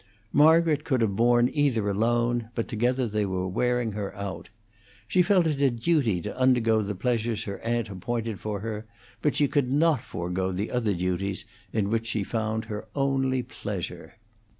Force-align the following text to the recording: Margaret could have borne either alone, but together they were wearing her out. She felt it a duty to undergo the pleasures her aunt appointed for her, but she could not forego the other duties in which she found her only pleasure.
Margaret 0.33 0.83
could 0.83 1.01
have 1.01 1.15
borne 1.15 1.47
either 1.53 1.87
alone, 1.87 2.49
but 2.55 2.67
together 2.67 3.07
they 3.07 3.23
were 3.23 3.47
wearing 3.47 3.91
her 3.91 4.15
out. 4.15 4.49
She 5.07 5.21
felt 5.21 5.45
it 5.45 5.61
a 5.61 5.69
duty 5.69 6.21
to 6.23 6.35
undergo 6.35 6.81
the 6.81 6.95
pleasures 6.95 7.43
her 7.43 7.59
aunt 7.59 7.87
appointed 7.87 8.39
for 8.39 8.61
her, 8.61 8.87
but 9.21 9.35
she 9.35 9.47
could 9.47 9.69
not 9.71 9.99
forego 9.99 10.51
the 10.51 10.71
other 10.71 10.95
duties 10.95 11.45
in 11.71 11.91
which 11.91 12.07
she 12.07 12.23
found 12.23 12.65
her 12.65 12.87
only 12.95 13.43
pleasure. 13.43 14.15